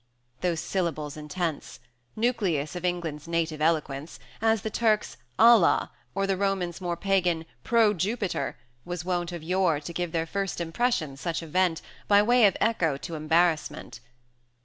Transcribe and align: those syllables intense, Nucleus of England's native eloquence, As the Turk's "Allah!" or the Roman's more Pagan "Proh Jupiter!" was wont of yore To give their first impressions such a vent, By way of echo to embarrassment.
those 0.41 0.59
syllables 0.59 1.15
intense, 1.15 1.79
Nucleus 2.15 2.75
of 2.75 2.83
England's 2.83 3.27
native 3.27 3.61
eloquence, 3.61 4.17
As 4.41 4.63
the 4.63 4.71
Turk's 4.71 5.15
"Allah!" 5.37 5.91
or 6.15 6.25
the 6.25 6.35
Roman's 6.35 6.81
more 6.81 6.97
Pagan 6.97 7.45
"Proh 7.63 7.93
Jupiter!" 7.93 8.57
was 8.83 9.05
wont 9.05 9.31
of 9.31 9.43
yore 9.43 9.79
To 9.79 9.93
give 9.93 10.11
their 10.11 10.25
first 10.25 10.59
impressions 10.59 11.21
such 11.21 11.43
a 11.43 11.45
vent, 11.45 11.83
By 12.07 12.23
way 12.23 12.47
of 12.47 12.57
echo 12.59 12.97
to 12.97 13.13
embarrassment. 13.13 13.99